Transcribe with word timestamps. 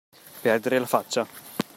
Perdere 0.41 0.79
la 0.79 0.87
faccia. 0.87 1.27